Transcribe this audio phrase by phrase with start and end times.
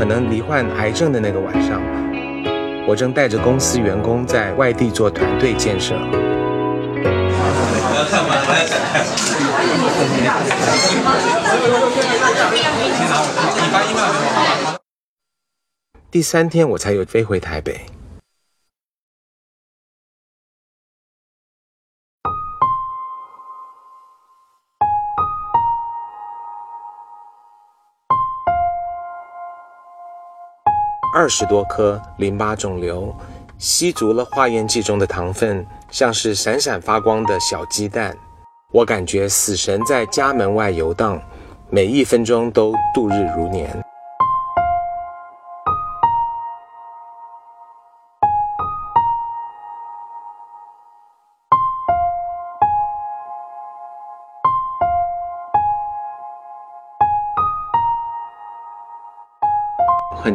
[0.00, 1.78] 可能罹患癌症的那个晚上，
[2.88, 5.94] 我正带着公司员工在外地做团队建设。
[16.10, 17.99] 第三天我才有飞回台北。
[31.20, 33.14] 二十多颗淋巴肿瘤，
[33.58, 38.16] 吸足了化验剂中的糖分，像是闪闪发光的小鸡蛋。
[38.72, 41.20] 我感觉死神在家门外游荡，
[41.68, 43.84] 每一分钟都度日如年。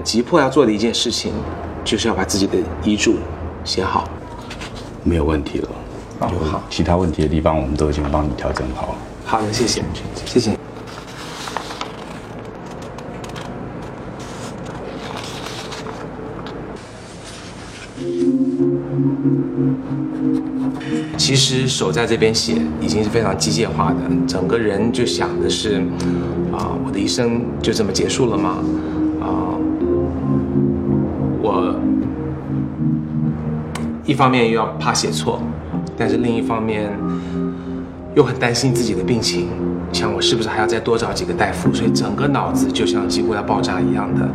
[0.06, 1.34] 急迫要做的一件事情，
[1.84, 3.16] 就是要把自己的遗嘱
[3.64, 4.08] 写好。
[5.04, 5.70] 没有问题了。
[6.20, 8.96] 哦好其他问题的地方我们都已经帮你调整好了。
[9.26, 9.84] 好的，谢谢，
[10.26, 10.58] 谢谢。
[21.18, 25.82] 其实手在这边写已经是非常机械化的，整个人就想的是，
[26.54, 28.60] 啊、我的一生就这么结束了吗？
[29.20, 29.58] 啊、
[31.46, 31.76] 我
[34.04, 35.40] 一方面又要怕写错，
[35.96, 36.92] 但是另一方面
[38.16, 39.48] 又很担心自己的病情，
[39.94, 44.28] 想我是不是还要再多找几个大夫，所以整个脑子就像几乎要爆炸一样的。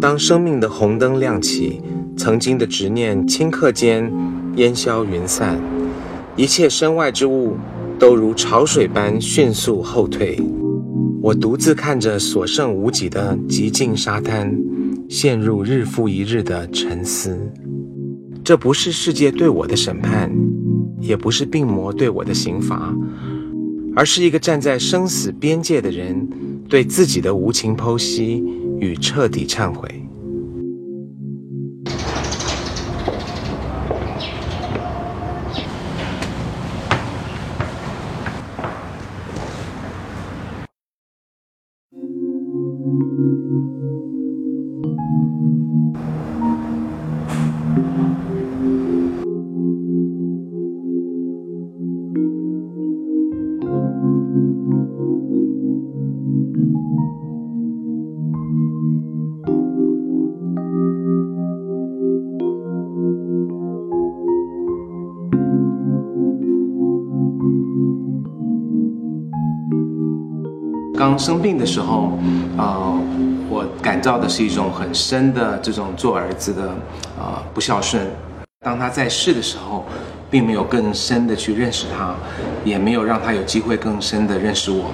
[0.00, 1.80] 当生命的红灯亮起，
[2.16, 4.12] 曾经的执念顷刻间
[4.56, 5.56] 烟消云散，
[6.34, 7.56] 一切身外之物
[8.00, 10.42] 都如潮水般迅速后退。
[11.22, 14.58] 我独自看着所剩无几的寂静沙滩，
[15.10, 17.36] 陷入日复一日的沉思。
[18.44, 20.30] 这不是世界对我的审判，
[21.00, 22.94] 也不是病魔对我的刑罚，
[23.96, 26.28] 而是一个站在生死边界的人
[26.68, 28.40] 对自己的无情剖析
[28.78, 29.99] 与彻底忏悔。
[71.00, 72.12] 刚生病的时候，
[72.58, 72.94] 呃，
[73.48, 76.64] 我感到的是一种很深的这种做儿子的
[77.18, 78.06] 呃不孝顺。
[78.62, 79.86] 当他在世的时候，
[80.30, 82.14] 并没有更深的去认识他，
[82.66, 84.90] 也没有让他有机会更深的认识我。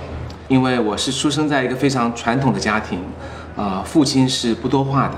[0.47, 3.00] 因为我是出生在一个非常传统的家庭，
[3.56, 5.15] 呃，父亲是不多话的，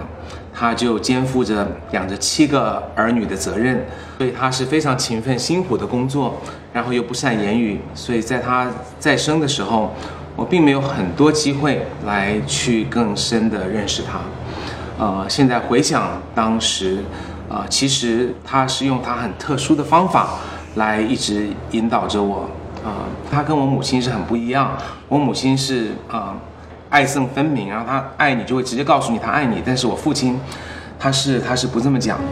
[0.55, 3.85] 他就肩负着养着七个儿女的责任，
[4.17, 6.39] 所以他是非常勤奋辛苦的工作，
[6.73, 8.67] 然后又不善言语，所以在他
[8.99, 9.93] 在生的时候，
[10.39, 14.21] 我并没有很多机会来去更深的认识他。
[14.97, 17.03] 呃，现在回想当时，
[17.49, 20.29] 呃，其实他是用他很特殊的方法
[20.77, 22.49] 来一直引导着我。
[22.85, 24.79] 啊、他跟我母亲是很不一样。
[25.09, 26.37] 我母亲是啊、
[26.89, 30.39] 爱憎分明，然后他爱你就会直接告诉你他爱你，但是我父亲，
[31.01, 32.25] 他是他是不这么讲的。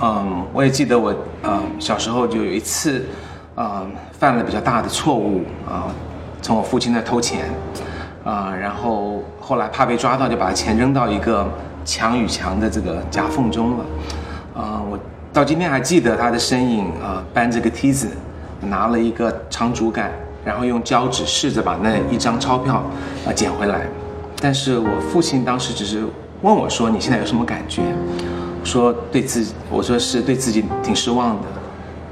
[0.00, 3.06] 嗯，我也记得我呃小时候就有一次，
[3.56, 5.90] 呃犯了比较大的错误啊、
[6.42, 7.50] 从我父亲那偷钱，
[8.24, 11.48] 啊、然后后来怕被抓到，就把钱扔到一个
[11.84, 13.84] 墙与墙的这个夹缝中了。
[14.54, 14.98] 啊、我
[15.32, 18.08] 到今天还记得他的身影啊、搬着个梯子，
[18.60, 20.10] 拿了一个长竹竿，
[20.44, 22.82] 然后用胶纸试着把那一张钞票
[23.26, 23.86] 啊、捡回来。
[24.40, 26.04] 但是我父亲当时只是
[26.42, 27.82] 问我说：“你现在有什么感觉？”
[28.64, 31.48] 说：“对自，我说是对自己挺失望的。”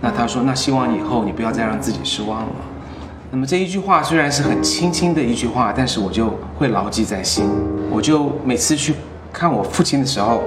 [0.00, 2.52] 那他说：“那希望以后你不要再让自己失望了。”
[3.30, 7.44] 那么这一句话虽然是很轻轻的一句话，但是我就会牢记在心。
[7.90, 8.94] 我就每次去
[9.32, 10.42] 看我父亲的时候，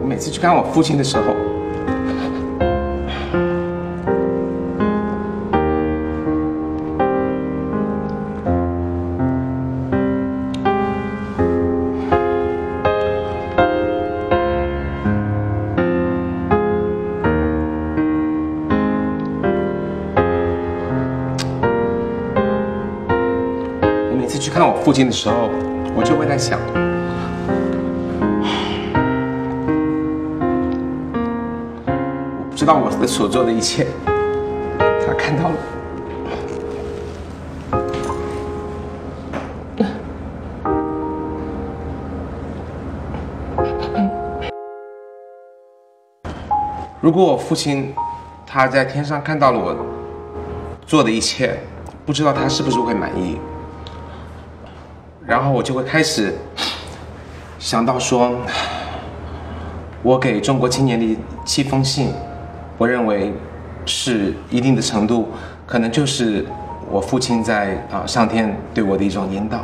[0.00, 1.34] 我每次去看我父亲的时候，
[25.04, 25.50] 的时候，
[25.94, 26.58] 我就会在想，
[32.38, 33.86] 我不知道我的所做的一切，
[34.78, 35.56] 他看到了。
[47.00, 47.94] 如果我父亲
[48.46, 49.76] 他在天上看到了我
[50.86, 51.60] 做的一切，
[52.06, 53.38] 不知道他是不是会满意。
[55.26, 56.32] 然后我就会开始
[57.58, 58.32] 想到说，
[60.02, 62.12] 我给中国青年的七封信，
[62.78, 63.32] 我认为
[63.84, 65.28] 是一定的程度，
[65.66, 66.46] 可能就是
[66.88, 69.62] 我父亲在啊上天对我的一种引导。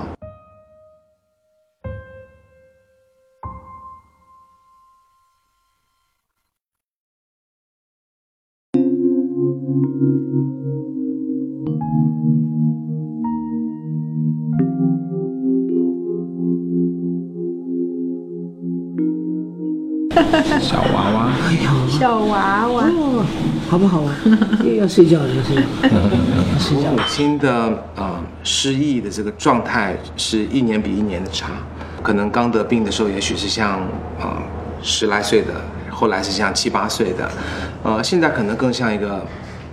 [20.61, 21.33] 小娃娃，
[21.89, 23.25] 小娃娃，哦，
[23.71, 24.15] 好不好玩？
[24.65, 25.63] 又要睡觉了，要睡觉。
[26.59, 31.49] 睡 觉我母亲的呃失忆的这个状态是一年比一年的差，
[32.03, 33.81] 可能刚得病的时候，也许是像
[34.21, 34.29] 呃
[34.83, 35.55] 十来岁的，
[35.91, 37.31] 后来是像七八岁的，
[37.83, 39.25] 呃，现在可能更像一个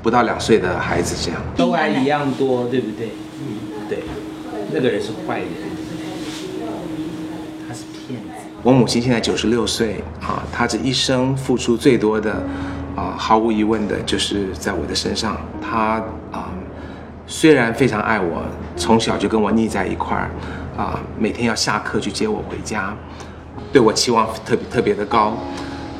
[0.03, 1.41] 不到两岁的孩子这样。
[1.55, 3.09] 都还一样多，对不对？
[3.41, 4.03] 嗯，对，
[4.71, 5.47] 那个人是坏人。
[8.61, 12.43] 我母亲现在九十六岁啊，她这一生付出最多的
[12.93, 15.37] 啊，毫无疑问的就是在我的身上。
[15.61, 16.51] 她啊，
[17.25, 18.43] 虽然非常爱我，
[18.75, 20.29] 从小就跟我腻在一块儿
[20.77, 22.93] 啊，每天要下课去接我回家，
[23.71, 25.37] 对我期望特别特别的高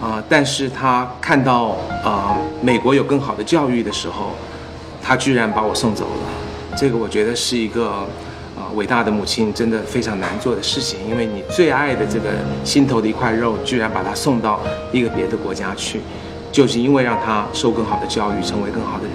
[0.02, 4.36] 啊，但是她看到啊美国有更好的教育的时候，
[5.02, 6.76] 她居然把我送走了。
[6.78, 8.06] 这个我觉得是一个。
[8.76, 12.30] 伟大的母亲真的非常难做的事情，因为你最爱的这个
[12.64, 14.60] 心头的一块肉，居然把他送到
[14.92, 16.00] 一个别的国家去，
[16.52, 19.14] 就是因为让他受更好的教育，成为更好的人。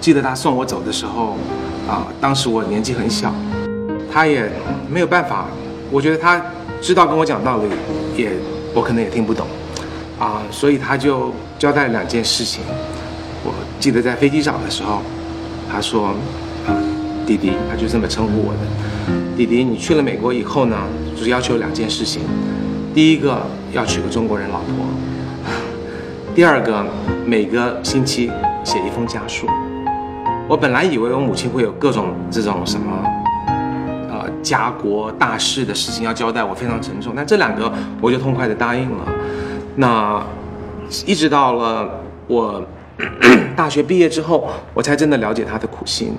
[0.00, 1.36] 记得他送我走的时候，
[1.88, 3.32] 啊，当时我年纪很小，
[4.12, 4.50] 他也
[4.88, 5.46] 没有办法，
[5.90, 6.40] 我觉得他
[6.80, 7.68] 知道跟我讲道理，
[8.16, 8.30] 也
[8.74, 9.46] 我可能也听不懂，
[10.18, 12.62] 啊，所以他就交代了两件事情。
[13.44, 15.00] 我记得在飞机场的时候，
[15.70, 16.14] 他说，
[17.26, 18.60] 弟弟，他就这么称呼我的。
[19.36, 20.76] 弟弟，你去了美国以后呢，
[21.16, 22.22] 就是要求两件事情。
[22.94, 23.40] 第一个
[23.72, 24.86] 要娶个中国人老婆。
[26.34, 26.84] 第二个，
[27.26, 28.30] 每个星期
[28.62, 29.46] 写一封家书。
[30.46, 33.04] 我本来以为我母亲会有各种这种什么，
[34.10, 37.14] 呃，家国大事的事情要交代我，非常沉重。
[37.16, 39.06] 但这两个我就痛快的答应了。
[39.76, 40.22] 那
[41.06, 41.88] 一直到了
[42.26, 42.62] 我
[43.56, 46.14] 大学毕业之后，我才真的了解他的苦心。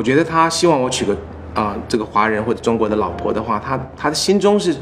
[0.00, 1.14] 我觉得他希望我娶个
[1.52, 4.74] 啊这个华人或者中国的老婆的话，他他的心中是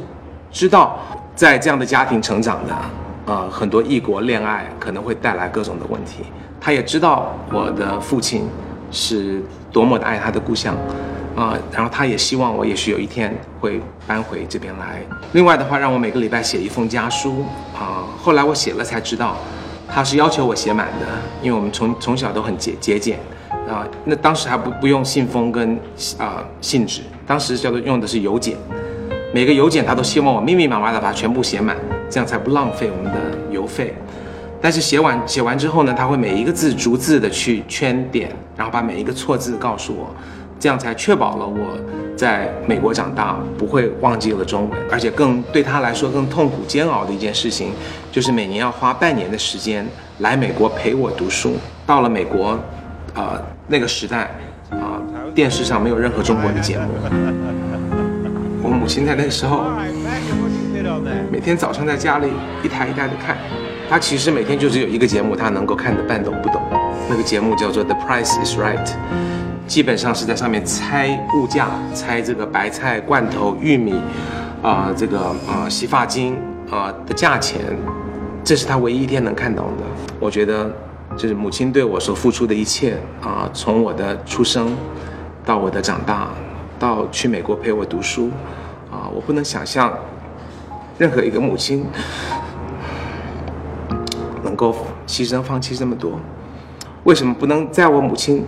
[0.52, 0.96] 知道
[1.34, 6.22] 在这样的家庭成长的，啊很多异国恋爱可能会带来各种的问题。
[6.60, 8.48] 他也知道我的父亲
[8.92, 9.42] 是
[9.72, 10.76] 多么的爱他的故乡，
[11.34, 15.02] 啊，然后他也希望我也许有一天会搬回这边来。
[15.32, 17.44] 另外的话，让我每个礼拜写一封家书，
[17.74, 19.36] 啊，后来我写了才知道，
[19.88, 21.06] 他是要求我写满的，
[21.42, 23.18] 因为我们从从小都很节节俭。
[23.68, 25.78] 啊，那当时还不不用信封跟
[26.18, 28.56] 啊信纸，当时叫做用的是邮简，
[29.32, 31.76] 每个邮件他都希望我密密麻麻的把它全部写满，
[32.08, 33.94] 这样才不浪费我们的邮费。
[34.60, 40.14] 但是写完写完之后呢，他会每一个字逐字的去圈点，然后把每一个错字告诉我，
[40.58, 41.78] 这样才确保了我
[42.16, 47.72] 在美国长大不会忘记了中文，而且更对他来说更痛苦煎熬的一件事情，
[48.10, 49.86] 就是每年要花半年的时间
[50.18, 51.54] 来美国陪我读书。
[51.86, 52.58] 到了美国。
[53.18, 54.30] 啊，那个时代，
[54.70, 55.02] 啊，
[55.34, 56.84] 电视上没有任何中国的节目。
[58.62, 59.64] 我母亲在那时候，
[61.28, 62.28] 每天早上在家里
[62.62, 63.36] 一台一台的看。
[63.90, 66.62] 她其实每天就只有一个节目，她能够看得半懂不懂。
[67.10, 68.86] 那个节目叫做《The Price Is Right》，
[69.66, 74.00] 基本上是在上面猜物价，猜这个白菜、罐头、玉米，
[74.62, 76.36] 啊，这个啊洗发精
[76.70, 77.62] 啊的价钱。
[78.44, 79.82] 这是她唯一一天能看懂的。
[80.20, 80.70] 我觉得。
[81.18, 84.76] 就是母亲对我所付出的一切啊，从我的出生
[85.44, 86.28] 到我的长大，
[86.78, 88.30] 到去美国陪我读书
[88.88, 89.92] 啊，我不能想象
[90.96, 91.84] 任何一个母亲
[94.44, 94.72] 能够
[95.08, 96.20] 牺牲放弃这么多。
[97.02, 98.46] 为什么不能在我母亲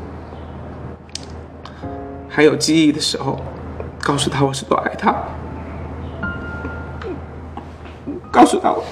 [2.29, 3.41] 还有记忆的时候，
[4.01, 5.13] 告诉她我是多爱她，
[8.31, 8.85] 告诉她我。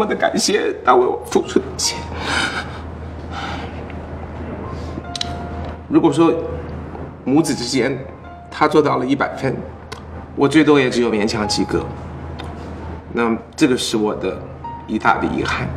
[0.00, 1.94] 多多么的感谢他为我付出的一切。
[5.90, 6.32] 如果说
[7.22, 7.98] 母子之间，
[8.50, 9.54] 他他做到了一百分，
[10.36, 11.84] 我最多也只有勉强及格。
[13.12, 14.40] 那这个是我的
[14.86, 15.68] 一大的遗憾。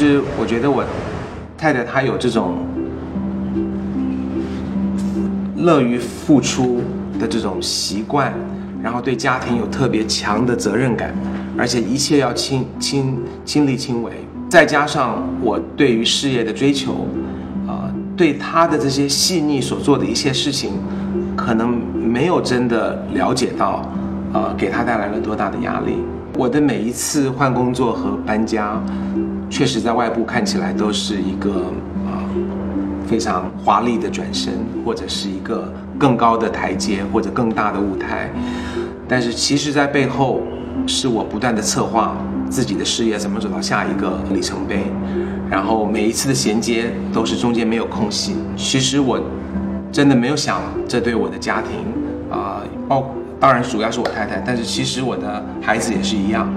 [0.00, 0.82] 是我觉得我
[1.58, 2.54] 太太她有这种
[5.58, 6.80] 乐于付出
[7.18, 8.32] 的这种习惯，
[8.82, 11.14] 然后对家庭有特别强的责任感，
[11.54, 14.10] 而且一切要亲亲亲力亲为，
[14.48, 17.06] 再加上我对于事业的追求，
[17.68, 20.72] 啊、对她的这些细腻所做的一些事情，
[21.36, 23.86] 可能没有真的了解到，
[24.32, 25.96] 呃，给她带来了多大的压力。
[26.38, 28.80] 我的每一次换工作和搬家，
[29.50, 31.50] 确实在外部看起来都是一个
[32.06, 32.24] 啊、
[33.06, 34.54] 非常华丽的转身，
[34.84, 38.30] 或者是一个更高的台阶，或者更大的舞台。
[39.08, 40.40] 但是其实，在背后
[40.86, 42.16] 是我不断的策划
[42.48, 44.84] 自己的事业怎么走到下一个里程碑，
[45.50, 48.36] 然后每一次的衔接都是中间没有空隙。
[48.56, 49.20] 其实我
[49.90, 51.72] 真的没有想这对我的家庭
[52.30, 56.48] 啊、包当然主要是我太太，但是其实我的孩子也是一样，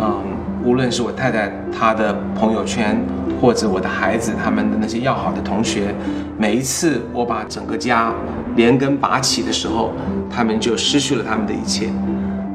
[0.00, 0.20] 嗯，
[0.64, 3.00] 无论是我太太她的朋友圈，
[3.40, 5.94] 或者我的孩子他们的那些要好的同学，
[6.38, 8.12] 每一次我把整个家
[8.54, 9.92] 连根拔起的时候，
[10.30, 11.88] 他们就失去了他们的一切。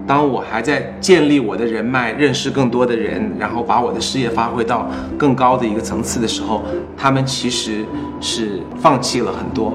[0.08, 4.88] 当我还在建立我的人脉，认识更多的人，然后把我的事业发挥到
[5.18, 6.64] 更高的一个层次的时候，
[6.96, 7.86] 他们其实
[8.22, 9.74] 是放弃了很多，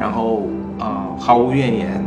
[0.00, 0.46] 然后
[0.78, 2.02] 啊、呃毫无怨言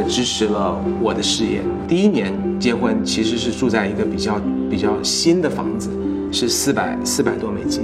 [0.00, 1.60] 的支持了我的事业。
[1.86, 4.40] 第一年结婚其实是住在一个比较
[4.70, 5.90] 比较新的房子，
[6.32, 7.82] 是四百四百多美金。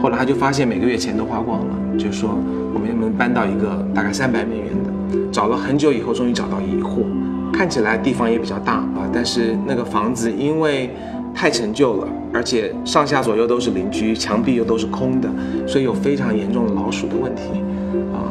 [0.00, 2.30] 后来他就发现每个月钱都花光了，就说
[2.74, 5.18] 我们能不能搬到一个大概三百美元的？
[5.32, 7.06] 找了很久以后，终于找到一户，
[7.52, 10.90] 看起来地方也比较大啊，但是那个房子因为
[11.34, 15.28] 太陈旧了，而且上下左右都是邻居，墙壁又都是空的，
[15.66, 17.42] 所以有非常严重的老鼠的问题
[18.12, 18.30] 啊、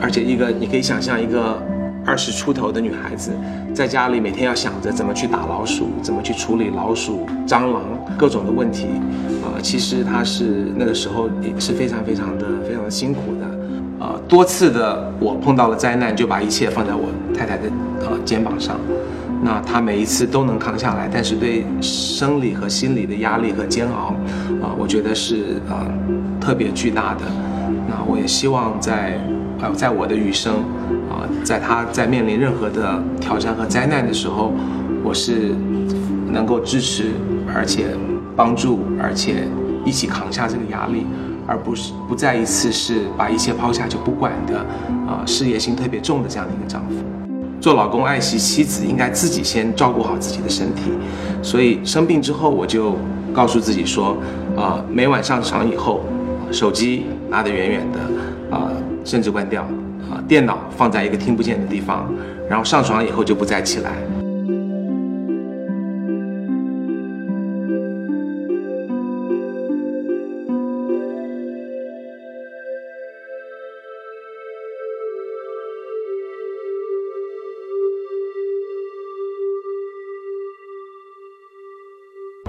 [0.00, 1.60] 而且一个你可以想象一个
[2.06, 3.32] 二十出头的女孩子，
[3.72, 7.82] 在家里每天要想着怎么去打老鼠，怎么去处理老鼠、蟑螂
[8.18, 8.86] 各种的问题，
[9.42, 13.46] 呃，其实她是那个时候也是非常非常的非常的辛苦的，
[14.00, 17.62] 呃，多次的我碰到了灾难，就把一切放在我太太的
[18.02, 18.76] 呃肩膀上，
[19.42, 24.14] 那她每一次都能扛下来，但是对生理和心理的压力和煎熬，
[24.62, 25.86] 啊、我觉得是呃
[26.38, 27.22] 特别巨大的。
[27.88, 29.18] 那我也希望在
[29.60, 30.56] 呃在我的余生
[31.42, 34.52] 在他在面临任何的挑战和灾难的时候，
[35.02, 35.54] 我是
[36.30, 37.10] 能够支持，
[37.54, 37.86] 而且
[38.36, 39.46] 帮助，而且
[39.84, 41.06] 一起扛下这个压力，
[41.46, 44.58] 而不是不再一次是把一切抛下就不管的
[45.06, 46.94] 啊、事业心特别重的这样的一个丈夫。
[47.60, 50.92] 做老公爱惜妻子，应该自己先照顾好自己的身体。
[51.42, 52.96] 所以生病之后，我就
[53.32, 54.16] 告诉自己说，
[54.56, 56.00] 啊、每晚上床以后，
[56.50, 58.70] 手机拿得远远的，啊、
[59.02, 59.66] 甚至关掉，
[60.26, 62.12] 电脑放在一个听不见的地方，
[62.48, 63.92] 然后上床以后就不再起来。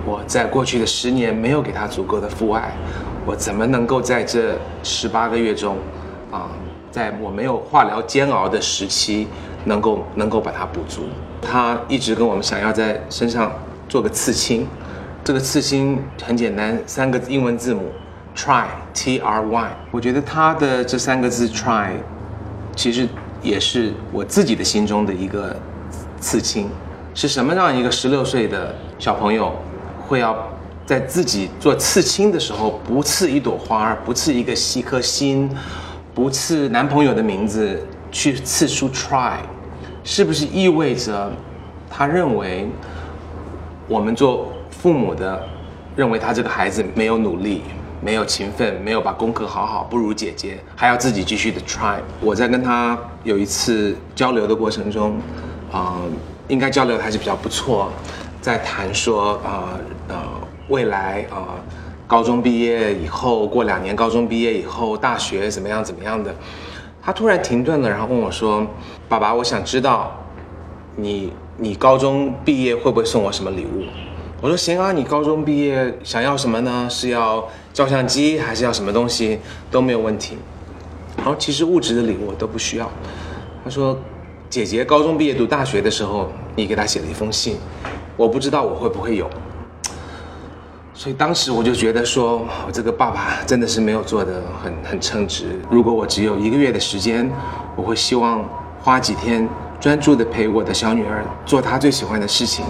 [0.08, 2.74] 我在过去的十年没有给他足够的父爱，
[3.26, 5.78] 我怎么能够在这十八个月中，
[6.32, 6.50] 啊，
[6.96, 9.28] 在我没有化疗煎熬的时期，
[9.66, 11.02] 能够能够把它补足？
[11.42, 13.52] 他一直跟我们想要在身上
[13.90, 14.66] 做个刺青，
[15.22, 17.92] 这个刺青很简单，三个英文字母
[18.34, 19.78] try T R Y。
[19.92, 21.90] 我觉得他的这三个字 try，
[22.78, 23.06] 其实
[23.42, 25.54] 也是我自己的心中的一个
[26.22, 26.70] 刺青。
[27.14, 29.52] 是什么让一个十六岁的小朋友
[30.08, 30.48] 会要
[30.86, 35.50] 在自己做刺青的时候，不刺一朵花，不刺一个一颗心，
[36.16, 39.34] 不刺男朋友的名字，去刺出 try，
[40.02, 41.30] 是不是意味着
[41.90, 42.70] 他认为
[43.86, 45.46] 我们做父母的
[45.94, 47.64] 认为他这个孩子没有努力，
[48.02, 51.98] 没有勤奋，没有把功课好好，不如姐姐，还要自己继续的 try。
[52.22, 55.20] 我在跟他有一次交流的过程中，
[55.70, 55.98] 啊、
[56.48, 57.92] 应该交流还是比较不错，
[58.40, 60.16] 在谈说啊呃
[60.70, 61.60] 未来啊、
[62.08, 66.34] 高中毕业以后，过两年高中毕业以后，大学怎么样怎么样的。
[67.02, 68.66] 他突然停顿了，然后问我说
[69.10, 70.16] ：“爸爸，我想知道
[70.96, 73.84] 你你高中毕业会不会送我什么礼物？
[74.42, 76.88] 我说行啊，你高中毕业想要什么呢？
[76.90, 79.40] 是要照相机还是要什么东西
[79.72, 80.38] 都没有问题。
[81.18, 82.90] 然后其实物质的礼物我都不需要。
[83.64, 83.98] 他说，
[84.50, 87.58] 姐姐高中毕业读大学的时候，你给她写了一封信，
[88.18, 89.28] 我不知道我会不会有。
[90.98, 95.60] 所以当时我就觉得说，我这个爸爸真的是没有做的很很称职。
[95.70, 97.30] 如果我只有一个月的时间，
[97.76, 98.44] 我会希望
[98.82, 99.48] 花几天
[99.80, 102.66] 专注的陪我的小女儿做她最喜欢的事情，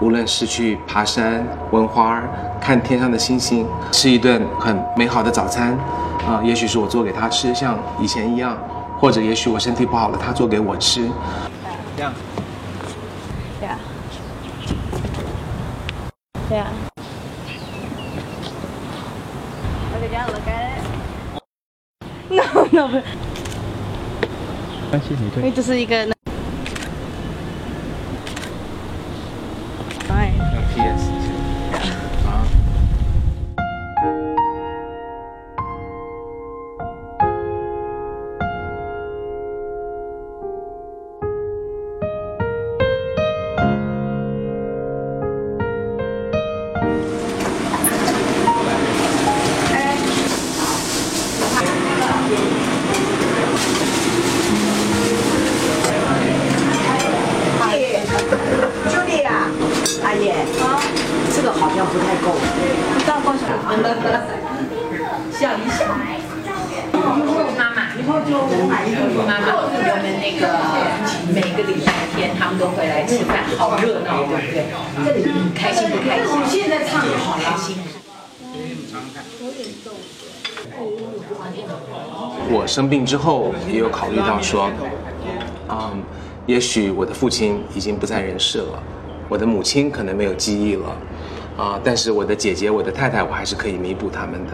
[0.00, 2.22] 无论是去爬山、闻花、
[2.60, 5.76] 看天上的星星，吃一顿很美好的早餐，
[6.26, 8.56] 啊、也许是我做给她吃，像以前一样，
[9.00, 11.10] 或者也许我身体不好了，她做给我吃。
[11.96, 12.12] 这样。
[13.60, 13.76] Yeah.
[16.48, 16.66] Yeah.
[16.72, 16.85] Okay,
[22.86, 23.02] No, 不是，
[24.90, 25.96] 关系你因为这是一个
[30.08, 30.32] 哎。
[30.54, 31.35] 用 PS
[71.32, 74.64] 每个礼拜天他们都会来吃饭，好热闹，对不对？
[75.04, 76.60] 这里开心不开心？
[76.60, 77.76] 现在唱的好开心。
[82.48, 84.70] 我生病之后也有考虑到说，
[85.68, 86.02] 嗯，
[86.46, 88.82] 也许我的父亲已经不在人世了，
[89.28, 90.96] 我的母亲可能没有记忆了，
[91.56, 94.52] 啊、但是我的姐姐、我的太太，我还是可以弥补他们的。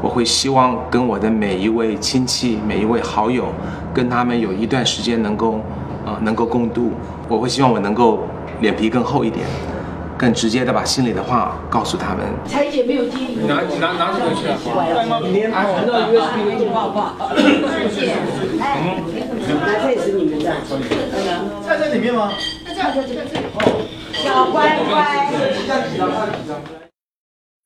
[0.00, 3.52] 我会希望跟我的每一位亲戚、每一位好友，
[3.92, 5.60] 跟他们有一段时间能够，
[6.20, 6.92] 能够共度。
[7.28, 8.20] 我会希望我能够
[8.60, 9.46] 脸皮更厚一点，
[10.16, 12.24] 更直接的把心里的话告诉他们。
[12.46, 13.46] 彩姐没有接你。
[13.46, 15.64] 拿拿拿这个去啊！
[15.64, 17.14] 传到 USB 给爸爸。
[18.58, 20.44] 来，这也是你们的。
[21.64, 22.32] 菜在里面吗？
[22.66, 22.88] 在这儿
[24.12, 24.90] 小乖乖。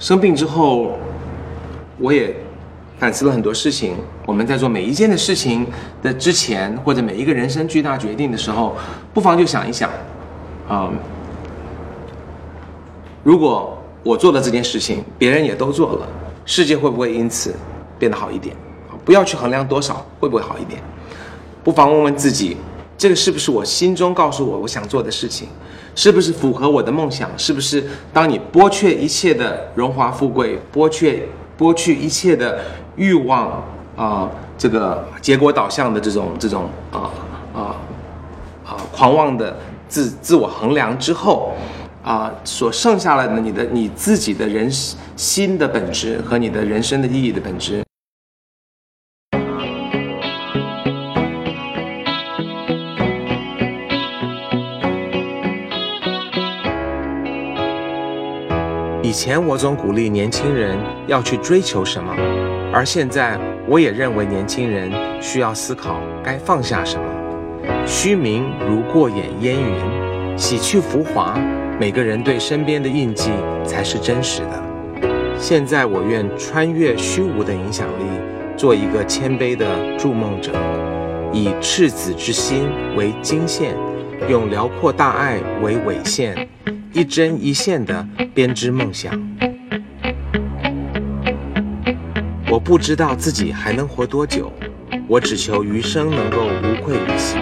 [0.01, 0.99] 生病之后，
[1.99, 2.35] 我也
[3.03, 3.97] 反思了很多事情。
[4.25, 5.67] 我们在做每一件的事情
[6.01, 8.77] 的之前，或者每一个人生巨大决定的时候，
[9.13, 9.91] 不妨就想一想，
[10.69, 10.89] 啊、
[13.25, 16.07] 如果我做的这件事情，别人也都做了，
[16.47, 17.53] 世界会不会因此
[17.99, 18.55] 变得好一点？
[19.05, 20.81] 不要去衡量多少，会不会好一点？
[21.65, 22.57] 不妨问问自己，
[22.97, 25.49] 这个是不是我心中告诉我我想做的事情？
[25.97, 27.29] 是不是符合我的梦想？
[27.37, 31.29] 是不是当你剥却一切的荣华富贵，剥却
[31.63, 32.59] 剥去一切的
[32.97, 33.63] 欲望
[33.95, 37.07] 啊、这个结果导向的这种这种啊
[37.55, 37.77] 啊
[38.65, 41.53] 啊狂妄的自自我衡量之后，
[42.03, 44.69] 啊、所剩下来的你的你自己的人
[45.15, 47.85] 心的本质和你的人生的意义的本质。
[59.13, 60.75] 以前我总鼓励年轻人
[61.07, 62.17] 要去追求什么，
[62.73, 67.05] 而现在我也认为年轻人需要思考该放下什么。
[67.87, 71.39] 虚名如过眼烟云，洗去浮华，
[71.79, 73.31] 每个人对身边的印记
[73.67, 74.63] 才是真实的。
[75.39, 78.05] 现在我愿穿越虚无的影响力，
[78.57, 80.53] 做一个谦卑的筑梦者，
[81.35, 83.77] 以赤子之心为经线，
[84.31, 86.49] 用辽阔大爱为纬线，
[86.93, 89.13] 一针一线的编织梦想。
[92.51, 94.53] 我不知道自己还能活多久，
[95.09, 97.41] 我只求余生能够无愧于心，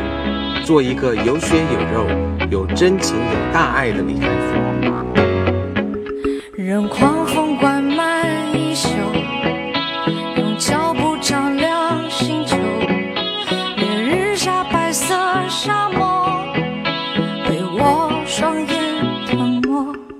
[0.65, 2.07] 做一个有血有肉、
[2.49, 4.61] 有真情有大爱的李开复。
[6.55, 7.50] 任狂风
[19.59, 20.20] 默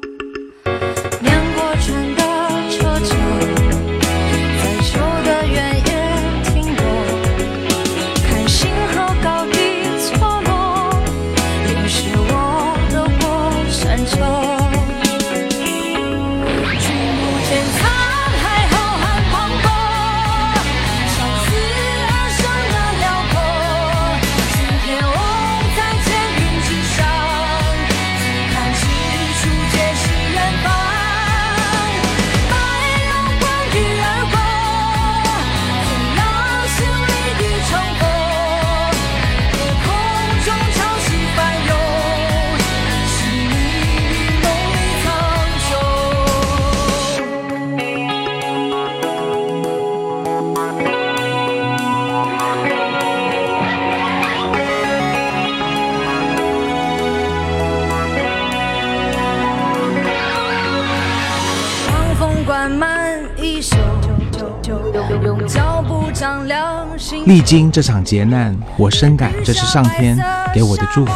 [67.31, 70.19] 历经这场劫难，我深感这是上天
[70.53, 71.13] 给我的祝福。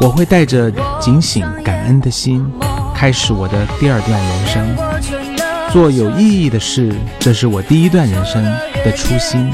[0.00, 2.48] 我会带着警醒、感恩的心，
[2.94, 6.94] 开始我的第二段人生，做有意义的事。
[7.18, 8.44] 这是我第一段人生
[8.84, 9.52] 的初心。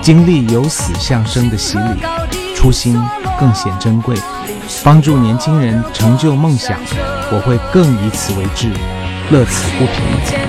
[0.00, 2.00] 经历由死向生的洗礼，
[2.54, 2.96] 初心
[3.36, 4.16] 更显珍贵。
[4.84, 6.78] 帮助年轻人成就梦想，
[7.32, 8.70] 我会更以此为志，
[9.32, 9.92] 乐此不疲，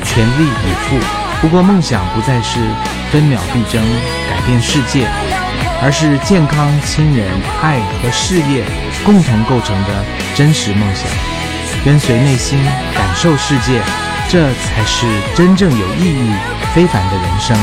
[0.03, 1.28] 全力以赴。
[1.41, 2.59] 不过，梦想不再是
[3.11, 3.81] 分秒必争、
[4.29, 5.07] 改变世界，
[5.81, 7.25] 而是健康、亲人、
[7.61, 8.65] 爱和事业
[9.05, 10.03] 共同构成的
[10.35, 11.07] 真实梦想。
[11.85, 12.59] 跟随内心，
[12.93, 13.79] 感受世界，
[14.27, 16.33] 这才是真正有意义、
[16.75, 17.57] 非凡的人生。